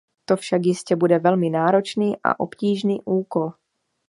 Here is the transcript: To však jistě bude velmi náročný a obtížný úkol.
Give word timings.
To 0.25 0.35
však 0.37 0.65
jistě 0.65 0.95
bude 0.95 1.19
velmi 1.19 1.49
náročný 1.49 2.13
a 2.23 2.39
obtížný 2.39 3.01
úkol. 3.05 3.51